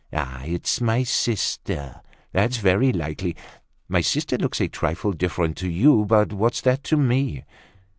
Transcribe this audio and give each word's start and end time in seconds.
"Ah! 0.11 0.41
it's 0.45 0.81
my 0.81 1.03
sister! 1.03 2.01
That's 2.31 2.57
very 2.57 2.91
likely. 2.91 3.35
My 3.87 4.01
sister 4.01 4.35
looks 4.35 4.59
a 4.59 4.67
trifle 4.67 5.13
different 5.13 5.57
to 5.57 5.69
you; 5.69 6.05
but 6.05 6.33
what's 6.33 6.61
that 6.61 6.83
to 6.85 6.97
me? 6.97 7.43